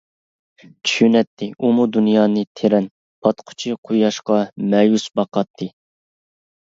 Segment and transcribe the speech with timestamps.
[0.89, 2.87] چۈشىنەتتى ئۇمۇ دۇنيانى تېرەن،
[3.27, 4.43] پاتقۇچى قۇياشقا
[4.73, 5.69] مەيۈس باقاتتى.